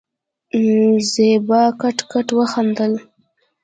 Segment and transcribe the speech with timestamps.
[1.11, 2.93] زېبا کټ کټ وخندل.